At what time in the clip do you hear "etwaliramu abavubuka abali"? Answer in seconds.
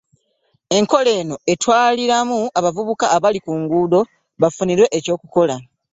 1.53-3.39